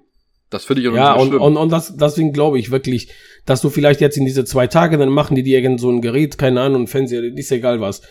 [0.50, 1.42] Das finde ich auch ja, nicht und, schlimm.
[1.42, 3.08] und, und das, deswegen glaube ich wirklich,
[3.46, 6.00] dass du vielleicht jetzt in diese zwei Tage, dann machen die dir irgend so ein
[6.00, 8.02] Gerät, keine Ahnung, ein Fernseher, ist egal was.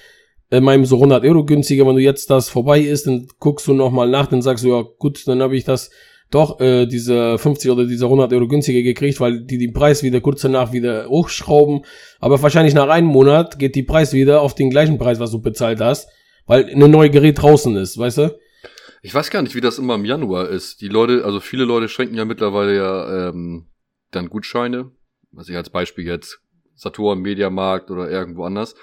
[0.52, 3.74] In meinem so 100 Euro günstiger, wenn du jetzt das vorbei ist, dann guckst du
[3.74, 5.91] nochmal nach, dann sagst du, ja gut, dann habe ich das
[6.30, 10.21] doch äh, diese 50 oder diese 100 Euro günstiger gekriegt, weil die den Preis wieder
[10.21, 11.86] kurz danach wieder hochschrauben.
[12.19, 15.41] Aber wahrscheinlich nach einem Monat geht die Preis wieder auf den gleichen Preis, was du
[15.41, 16.10] bezahlt hast,
[16.46, 18.40] weil ein neues Gerät draußen ist, weißt du?
[19.02, 20.82] Ich weiß gar nicht, wie das immer im Januar ist.
[20.82, 23.68] Die Leute, also viele Leute schenken ja mittlerweile ja ähm,
[24.12, 24.92] dann Gutscheine.
[25.32, 26.40] Was ich als Beispiel jetzt
[26.76, 28.76] Saturn, Mediamarkt oder irgendwo anders.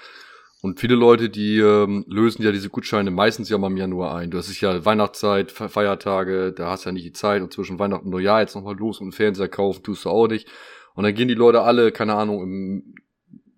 [0.61, 4.31] Und viele Leute, die ähm, lösen ja diese Gutscheine meistens ja mal im Januar ein.
[4.31, 8.11] Du hast ja Weihnachtszeit, Feiertage, da hast ja nicht die Zeit und zwischen Weihnachten und
[8.11, 10.47] Neujahr jetzt nochmal los und Fernseher kaufen, tust du auch nicht.
[10.95, 12.95] Und dann gehen die Leute alle, keine Ahnung, im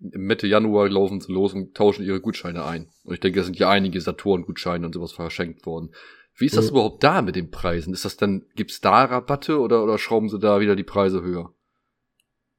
[0.00, 2.88] Mitte Januar laufen sie los und tauschen ihre Gutscheine ein.
[3.04, 5.90] Und ich denke, es sind ja einige Saturn-Gutscheine und sowas verschenkt worden.
[6.34, 6.72] Wie ist das mhm.
[6.72, 7.94] überhaupt da mit den Preisen?
[7.94, 11.52] Ist das dann, gibt's da Rabatte oder, oder schrauben sie da wieder die Preise höher?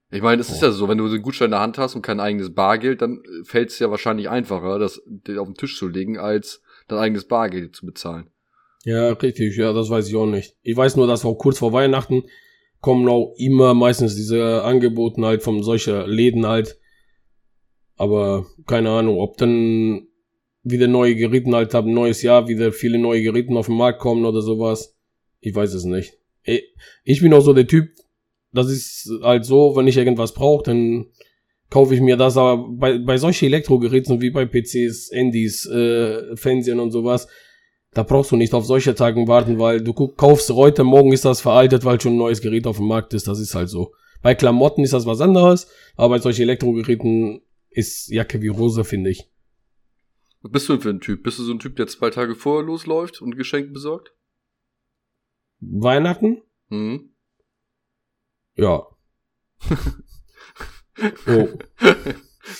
[0.10, 2.02] Ich meine, es ist ja so, wenn du den Gutschein in der Hand hast und
[2.02, 6.18] kein eigenes Bargeld, dann fällt es ja wahrscheinlich einfacher, das auf den Tisch zu legen,
[6.18, 8.30] als dein eigenes Bargeld zu bezahlen.
[8.86, 10.56] Ja, richtig, ja, das weiß ich auch nicht.
[10.62, 12.24] Ich weiß nur, dass auch kurz vor Weihnachten
[12.80, 16.80] kommen auch immer meistens diese Angebote halt von solcher Läden halt.
[17.98, 20.08] Aber keine Ahnung, ob dann
[20.64, 24.26] wieder neue Geräten halt haben, neues Jahr, wieder viele neue Geräten auf den Markt kommen
[24.26, 24.96] oder sowas.
[25.40, 26.18] Ich weiß es nicht.
[27.04, 27.90] Ich bin auch so der Typ,
[28.54, 31.08] das ist halt so, wenn ich irgendwas brauche, dann
[31.70, 32.38] kaufe ich mir das.
[32.38, 37.28] Aber bei, bei solchen Elektrogeräten wie bei PCs, Handys, äh, Fernsehen und sowas,
[37.94, 41.42] da brauchst du nicht auf solche Tagen warten, weil du kaufst heute, morgen ist das
[41.42, 43.28] veraltet, weil schon ein neues Gerät auf dem Markt ist.
[43.28, 43.92] Das ist halt so.
[44.22, 47.42] Bei Klamotten ist das was anderes, aber bei solchen Elektrogeräten
[47.78, 49.30] ist Jacke wie Rose, finde ich.
[50.42, 51.24] Was bist du denn für ein Typ?
[51.24, 54.14] Bist du so ein Typ, der zwei Tage vorher losläuft und Geschenke besorgt?
[55.60, 56.42] Weihnachten?
[56.70, 57.12] Mhm.
[58.56, 58.88] Ja.
[61.28, 61.50] oh.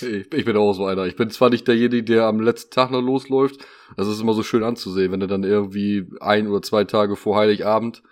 [0.02, 1.06] Ich, bin auch so einer.
[1.06, 3.66] Ich bin zwar nicht derjenige, der am letzten Tag noch losläuft.
[3.96, 7.38] Das ist immer so schön anzusehen, wenn du dann irgendwie ein oder zwei Tage vor
[7.38, 8.04] Heiligabend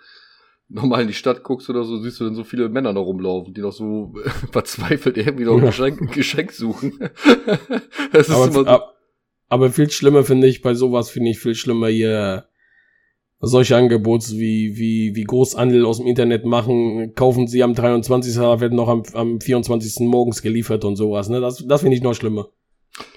[0.68, 3.54] nochmal in die Stadt guckst oder so, siehst du dann so viele Männer noch rumlaufen,
[3.54, 4.14] die noch so
[4.52, 6.98] verzweifelt irgendwie noch ein Geschenk, Geschenk suchen.
[8.12, 8.80] das ist aber, immer so.
[9.48, 12.48] aber viel schlimmer finde ich, bei sowas finde ich viel schlimmer hier
[13.38, 18.36] solche Angebote wie, wie, wie Großhandel aus dem Internet machen, kaufen sie am 23.
[18.36, 20.06] werden noch am, am 24.
[20.06, 21.40] morgens geliefert und sowas, ne?
[21.40, 22.48] Das, das finde ich noch schlimmer.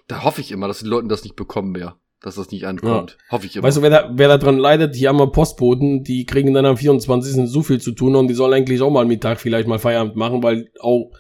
[0.08, 1.98] Da hoffe ich immer, dass die Leute das nicht bekommen mehr.
[2.22, 3.18] Dass das nicht ankommt.
[3.18, 3.32] Ja.
[3.32, 3.64] Hoffe ich immer.
[3.64, 6.76] Weißt du, wer da, wer da dran leidet, die haben Postboten, die kriegen dann am
[6.76, 7.50] 24.
[7.50, 10.44] so viel zu tun und die sollen eigentlich auch mal Mittag vielleicht mal Feierabend machen,
[10.44, 11.12] weil auch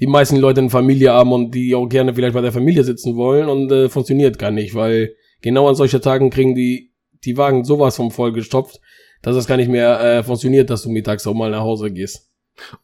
[0.00, 3.14] die meisten Leute eine Familie haben und die auch gerne vielleicht bei der Familie sitzen
[3.14, 6.92] wollen und äh, funktioniert gar nicht, weil genau an solchen Tagen kriegen die
[7.24, 8.80] die Wagen sowas vom vollgestopft,
[9.22, 12.30] dass es gar nicht mehr äh, funktioniert, dass du mittags auch mal nach Hause gehst.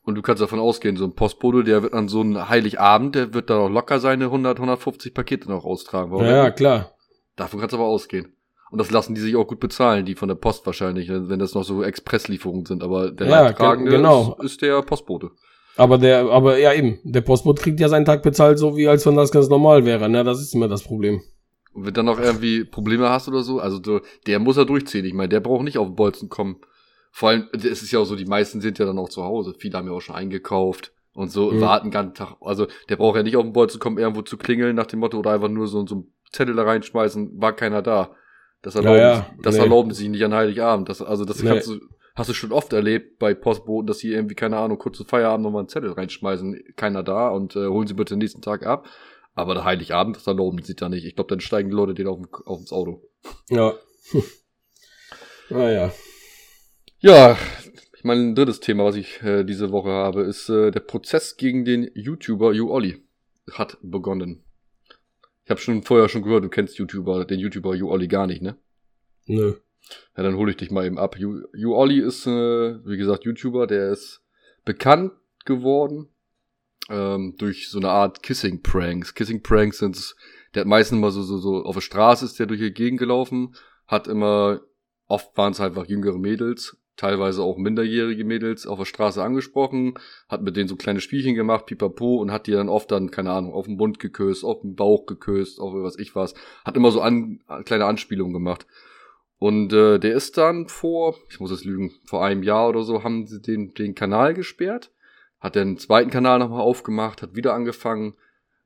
[0.03, 3.35] Und du kannst davon ausgehen, so ein Postbote, der wird an so einem Heiligabend, der
[3.35, 6.17] wird da auch locker seine 100, 150 Pakete noch austragen.
[6.19, 6.95] Ja, ja, klar.
[7.39, 8.35] Davon kannst du aber ausgehen.
[8.71, 11.55] Und das lassen die sich auch gut bezahlen, die von der Post wahrscheinlich, wenn das
[11.55, 12.83] noch so Expresslieferungen sind.
[12.83, 14.37] Aber der ja, Leidtragende genau.
[14.41, 15.31] ist, ist der Postbote.
[15.77, 19.07] Aber der, aber ja eben, der Postbote kriegt ja seinen Tag bezahlt, so wie als
[19.07, 20.09] wenn das ganz normal wäre.
[20.09, 21.23] Ne, das ist immer das Problem.
[21.73, 24.65] Und wenn du dann noch irgendwie Probleme hast oder so, also du, der muss ja
[24.65, 25.05] durchziehen.
[25.05, 26.57] Ich meine, der braucht nicht auf den Bolzen kommen.
[27.11, 29.55] Vor allem, es ist ja auch so, die meisten sind ja dann auch zu Hause.
[29.57, 31.61] Viele haben ja auch schon eingekauft und so mhm.
[31.61, 32.37] warten ganzen Tag.
[32.41, 35.19] Also der braucht ja nicht auf den Bolzen kommen, irgendwo zu klingeln nach dem Motto
[35.19, 38.15] oder einfach nur so, so einen Zettel da reinschmeißen, war keiner da.
[38.63, 39.27] Das erlauben, ja, ja.
[39.43, 39.63] Das nee.
[39.63, 40.89] erlauben sie nicht an Heiligabend.
[40.89, 41.49] Das, also das nee.
[41.49, 41.81] kannst du,
[42.15, 45.45] hast du schon oft erlebt bei Postboten, dass sie irgendwie, keine Ahnung, kurz zu Feierabend
[45.45, 48.89] nochmal einen Zettel reinschmeißen, keiner da und äh, holen sie bitte den nächsten Tag ab.
[49.35, 51.05] Aber der Heiligabend, das erlauben sie da nicht.
[51.05, 53.09] Ich glaube, dann steigen die Leute den auf, auf ins Auto.
[53.49, 53.75] Ja.
[55.49, 55.93] naja.
[56.99, 57.39] Ja,
[57.97, 61.37] ich meine, ein drittes Thema, was ich äh, diese Woche habe, ist äh, der Prozess
[61.37, 63.05] gegen den YouTuber YouOlli
[63.53, 64.45] hat begonnen.
[65.49, 68.59] Ich habe schon vorher schon gehört, du kennst YouTuber, den YouTuber YouOlli gar nicht, ne?
[69.25, 69.55] Nö.
[70.15, 71.17] Ja, dann hole ich dich mal eben ab.
[71.19, 72.31] YouOlli ist, äh,
[72.85, 74.23] wie gesagt, YouTuber, der ist
[74.67, 75.13] bekannt
[75.47, 76.11] geworden
[76.91, 79.15] ähm, durch so eine Art Kissing-Pranks.
[79.15, 80.17] Kissing-Pranks sind,
[80.53, 82.99] der hat meistens immer so, so, so, auf der Straße ist der durch die Gegend
[82.99, 83.55] gelaufen,
[83.87, 84.61] hat immer,
[85.07, 89.95] oft waren es einfach jüngere Mädels, teilweise auch minderjährige Mädels auf der Straße angesprochen,
[90.29, 93.33] hat mit denen so kleine Spielchen gemacht, pipapo, und hat die dann oft dann, keine
[93.33, 96.35] Ahnung, auf den Mund geküsst, auf den Bauch geküsst, auf was ich was,
[96.65, 98.67] hat immer so an, kleine Anspielungen gemacht.
[99.39, 103.03] Und äh, der ist dann vor, ich muss es lügen, vor einem Jahr oder so,
[103.03, 104.91] haben sie den, den Kanal gesperrt
[105.41, 108.15] hat den zweiten Kanal nochmal aufgemacht, hat wieder angefangen,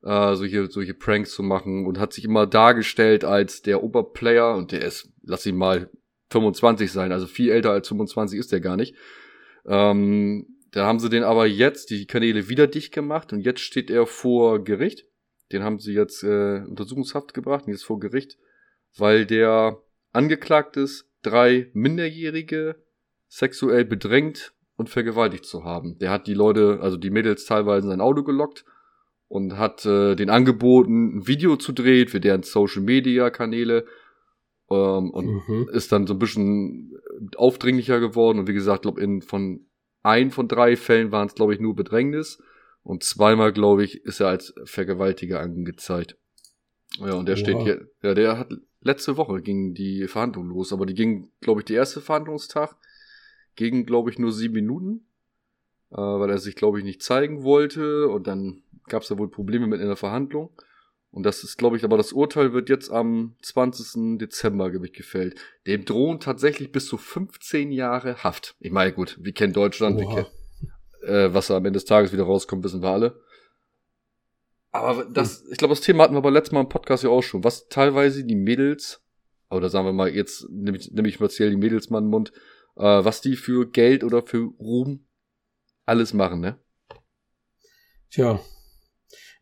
[0.02, 4.72] äh, solche, solche Pranks zu machen und hat sich immer dargestellt als der Oberplayer und
[4.72, 5.90] der ist, lass ihn mal
[6.32, 8.94] 25 sein, also viel älter als 25 ist der gar nicht.
[9.66, 13.90] Ähm, da haben sie den aber jetzt, die Kanäle wieder dicht gemacht und jetzt steht
[13.90, 15.06] er vor Gericht.
[15.52, 18.38] Den haben sie jetzt äh, Untersuchungshaft gebracht und jetzt vor Gericht,
[18.96, 19.78] weil der
[20.12, 22.76] angeklagt ist, drei Minderjährige
[23.28, 25.98] sexuell bedrängt und vergewaltigt zu haben.
[25.98, 28.64] Der hat die Leute, also die Mädels teilweise in sein Auto gelockt
[29.28, 33.84] und hat äh, den angeboten, ein Video zu drehen für deren Social Media Kanäle
[34.72, 35.68] ähm, und mhm.
[35.72, 36.98] ist dann so ein bisschen
[37.36, 39.66] aufdringlicher geworden und wie gesagt, glaube in von
[40.02, 42.42] ein von drei Fällen waren es glaube ich nur Bedrängnis
[42.82, 46.16] und zweimal glaube ich ist er als Vergewaltiger angezeigt.
[46.98, 47.40] Ja, und der ja.
[47.40, 51.60] steht hier, ja, der hat letzte Woche ging die Verhandlung los, aber die ging glaube
[51.60, 52.76] ich der erste Verhandlungstag
[53.56, 55.06] ging, glaube ich, nur sieben Minuten,
[55.90, 58.08] äh, weil er sich, glaube ich, nicht zeigen wollte.
[58.08, 60.50] Und dann gab es da wohl Probleme mit in der Verhandlung.
[61.12, 64.18] Und das ist, glaube ich, aber das Urteil wird jetzt am 20.
[64.18, 65.38] Dezember, glaube ich, gefällt.
[65.66, 68.56] Dem drohen tatsächlich bis zu 15 Jahre Haft.
[68.60, 70.26] Ich meine, gut, wir kennen Deutschland, wir kennen,
[71.02, 73.20] äh, was am Ende des Tages wieder rauskommt, wissen wir alle.
[74.70, 77.22] Aber das, ich glaube, das Thema hatten wir aber letztes Mal im Podcast ja auch
[77.22, 79.02] schon, was teilweise die Mädels,
[79.50, 82.10] oder sagen wir mal, jetzt nehme ich, nehm ich speziell die Mädels mal in den
[82.10, 82.32] Mund,
[82.76, 85.04] äh, was die für Geld oder für Ruhm
[85.84, 86.58] alles machen, ne?
[88.10, 88.40] Tja.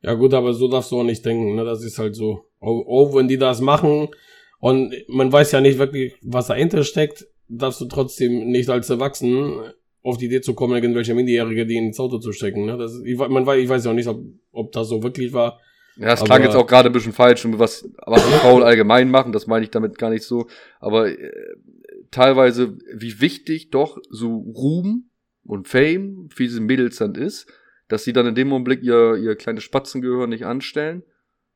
[0.02, 1.64] Ja gut, aber so darfst du auch nicht denken, ne?
[1.64, 2.44] Das ist halt so.
[2.60, 4.08] Auch, auch wenn die das machen
[4.58, 9.72] und man weiß ja nicht wirklich, was dahinter steckt, darfst du trotzdem nicht als Erwachsenen
[10.02, 12.64] auf die Idee zu kommen, irgendwelche Minderjährige die ins Auto zu stecken.
[12.66, 12.76] Ne?
[12.78, 15.60] Das, ich, man weiß, ich weiß ja auch nicht, ob, ob das so wirklich war.
[15.96, 19.46] Ja, das klang jetzt auch gerade ein bisschen falsch, was, was Frauen allgemein machen, das
[19.46, 20.46] meine ich damit gar nicht so.
[20.78, 21.30] Aber äh,
[22.10, 25.10] teilweise, wie wichtig doch so Ruhm
[25.44, 27.46] und Fame für diese Mädels dann ist,
[27.90, 31.03] dass sie dann in dem Augenblick ihr, ihr kleines Spatzengehör nicht anstellen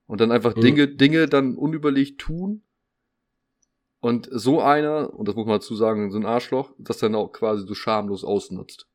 [0.07, 0.61] und dann einfach mhm.
[0.61, 2.62] Dinge, Dinge dann unüberlegt tun.
[4.01, 7.33] Und so einer, und das muss man dazu sagen, so ein Arschloch, das dann auch
[7.33, 8.87] quasi so schamlos ausnutzt.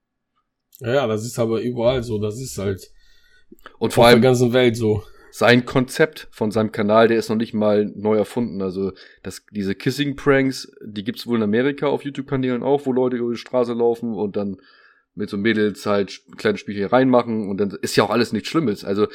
[0.80, 2.92] Ja, das ist aber überall so, das ist halt
[3.80, 5.04] und vor allem der ganzen Welt so.
[5.32, 8.62] Sein Konzept von seinem Kanal, der ist noch nicht mal neu erfunden.
[8.62, 13.32] Also das, diese Kissing-Pranks, die gibt's wohl in Amerika auf YouTube-Kanälen auch, wo Leute über
[13.32, 14.58] die Straße laufen und dann
[15.16, 18.86] mit so Mädels halt kleine Spiele reinmachen und dann ist ja auch alles nichts Schlimmes.
[18.86, 19.08] Also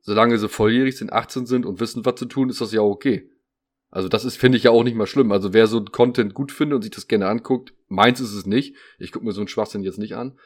[0.00, 3.30] solange sie volljährig sind, 18 sind und wissen, was zu tun, ist das ja okay.
[3.90, 5.32] Also das ist, finde ich ja auch nicht mal schlimm.
[5.32, 8.74] Also wer so Content gut findet und sich das gerne anguckt, meins ist es nicht.
[8.98, 10.38] Ich gucke mir so einen Schwachsinn jetzt nicht an.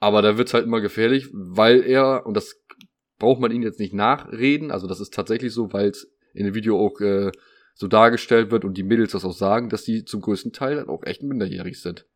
[0.00, 2.60] Aber da wird's halt immer gefährlich, weil er, und das
[3.18, 6.54] braucht man ihn jetzt nicht nachreden, also das ist tatsächlich so, weil es in dem
[6.54, 7.30] Video auch äh,
[7.74, 10.88] so dargestellt wird und die Mädels das auch sagen, dass die zum größten Teil halt
[10.88, 12.06] auch echt minderjährig sind.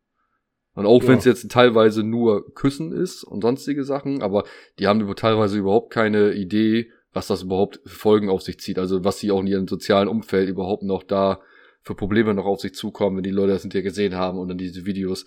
[0.73, 1.09] Und auch ja.
[1.09, 4.45] wenn es jetzt teilweise nur Küssen ist und sonstige Sachen, aber
[4.79, 8.79] die haben teilweise überhaupt keine Idee, was das überhaupt für Folgen auf sich zieht.
[8.79, 11.41] Also was sie auch in ihrem sozialen Umfeld überhaupt noch da
[11.81, 14.57] für Probleme noch auf sich zukommen, wenn die Leute das hinterher gesehen haben und dann
[14.57, 15.25] diese Videos.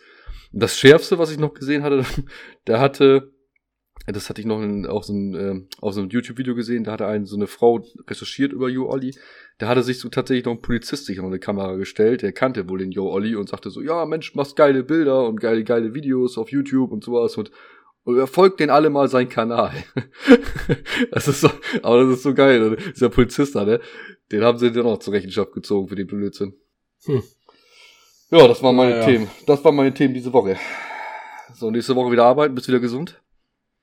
[0.53, 2.05] Und das Schärfste, was ich noch gesehen hatte,
[2.67, 3.33] der hatte,
[4.13, 6.93] das hatte ich noch in, auf so einem, äh, auf so einem YouTube-Video gesehen, da
[6.93, 9.15] hatte einen so eine Frau recherchiert über Yo Olli.
[9.59, 12.69] Da hatte sich so tatsächlich noch ein Polizist sich noch eine Kamera gestellt, der kannte
[12.69, 15.95] wohl den Yo Olli und sagte so, ja Mensch, machst geile Bilder und geile, geile
[15.95, 17.51] Videos auf YouTube und sowas und
[18.07, 19.73] und er folgt den alle mal seinen Kanal.
[21.11, 21.49] das ist so,
[21.83, 22.77] aber das ist so geil.
[22.95, 23.81] Dieser Polizist da, ne?
[24.31, 26.55] Den haben sie dann auch zur Rechenschaft gezogen für den Blödsinn.
[27.07, 27.23] Hm.
[28.31, 29.31] Ja, das waren meine ja, Themen.
[29.47, 30.59] Das waren meine Themen diese Woche.
[31.55, 33.23] So, nächste Woche wieder arbeiten, bist wieder gesund?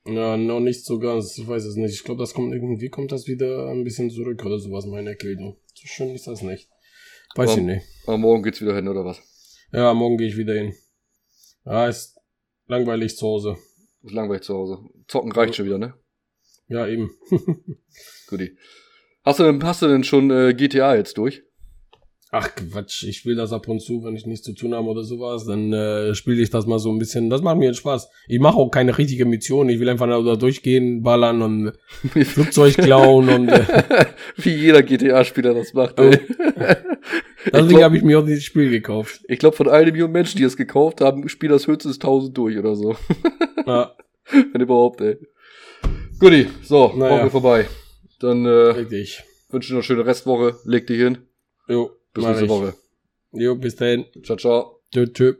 [0.04, 1.38] Ja, noch nicht so ganz.
[1.38, 1.94] Ich weiß es nicht.
[1.94, 5.56] Ich glaube, das kommt irgendwie, kommt das wieder ein bisschen zurück oder sowas, meine Erkältung.
[5.74, 6.68] So schön ist das nicht.
[7.34, 7.86] Weiß aber, ich nicht.
[8.06, 9.20] Aber morgen geht's wieder hin, oder was?
[9.72, 10.74] Ja, morgen gehe ich wieder hin.
[11.64, 12.18] Ja, ist
[12.66, 13.56] langweilig zu Hause.
[14.02, 14.78] Ist langweilig zu Hause.
[15.06, 15.56] Zocken reicht ja.
[15.56, 15.94] schon wieder, ne?
[16.68, 17.10] Ja, eben.
[18.26, 18.56] Guti.
[19.24, 21.44] Hast du denn, hast du denn schon äh, GTA jetzt durch?
[22.34, 25.04] Ach Quatsch, ich will das ab und zu, wenn ich nichts zu tun habe oder
[25.04, 27.28] sowas, dann äh, spiele ich das mal so ein bisschen.
[27.28, 28.08] Das macht mir Spaß.
[28.26, 29.68] Ich mache auch keine richtige Mission.
[29.68, 31.72] Ich will einfach da durchgehen, ballern und
[32.24, 33.66] Flugzeug klauen und äh,
[34.36, 36.00] wie jeder GTA-Spieler das macht.
[36.00, 36.20] Ey.
[37.52, 39.20] Deswegen habe ich mir auch dieses Spiel gekauft.
[39.28, 42.56] Ich glaube, von einer Million Menschen, die es gekauft haben, spielen das höchstens 1000 durch
[42.58, 42.96] oder so.
[43.64, 43.94] Ja.
[44.32, 45.18] Wenn überhaupt, ey.
[46.18, 47.20] Guti, so, naja.
[47.20, 47.68] Woche vorbei.
[48.18, 50.56] Dann äh, wünsche ich noch eine schöne Restwoche.
[50.64, 51.18] Leg dich hin.
[51.68, 51.92] Jo.
[52.14, 52.74] Bis nächste Woche.
[53.32, 54.04] Jo, bis dahin.
[54.22, 54.80] Ciao, ciao.
[54.92, 55.34] Tschö, tschö.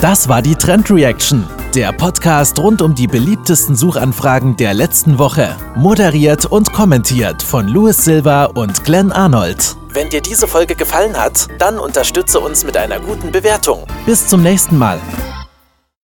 [0.00, 5.56] Das war die Trend Reaction, der Podcast rund um die beliebtesten Suchanfragen der letzten Woche.
[5.76, 9.76] Moderiert und kommentiert von Louis Silva und Glenn Arnold.
[9.92, 13.86] Wenn dir diese Folge gefallen hat, dann unterstütze uns mit einer guten Bewertung.
[14.06, 14.98] Bis zum nächsten Mal.